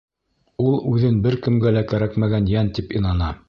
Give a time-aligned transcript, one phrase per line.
[0.63, 3.33] Ул үҙен бер кемгә лә кәрәкмәгән йән тип инана.